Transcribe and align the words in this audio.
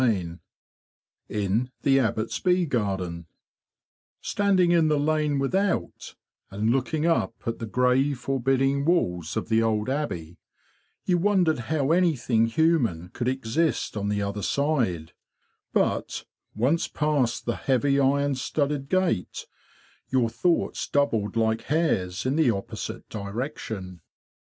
CHAPTER 0.01 0.23
XV 0.23 0.39
IN 1.29 1.71
THE 1.83 1.99
ABBOT'S 1.99 2.39
BEE 2.39 2.65
GARDEN 2.65 3.27
St 4.19 4.39
ANDING 4.49 4.71
in 4.71 4.87
the 4.87 4.97
lane 4.97 5.37
without, 5.37 6.15
and 6.49 6.71
looking 6.71 7.05
up 7.05 7.35
at 7.45 7.59
the 7.59 7.67
grey 7.67 8.15
forbidding 8.15 8.83
walls 8.83 9.37
of 9.37 9.47
the 9.47 9.61
old 9.61 9.89
abbey, 9.91 10.39
you 11.05 11.19
wondered 11.19 11.59
how 11.69 11.91
anything 11.91 12.47
human 12.47 13.09
could 13.09 13.27
exist 13.27 13.95
on 13.95 14.09
the 14.09 14.23
other 14.23 14.41
side; 14.41 15.13
but, 15.71 16.25
once 16.55 16.87
past 16.87 17.45
the 17.45 17.55
heavy 17.57 17.99
iron 17.99 18.33
studded 18.33 18.89
gate, 18.89 19.45
your 20.09 20.29
thoughts 20.31 20.87
doubled 20.87 21.35
like 21.35 21.61
hares 21.65 22.25
in 22.25 22.37
the 22.37 22.49
opposite 22.49 23.07
direction. 23.09 24.01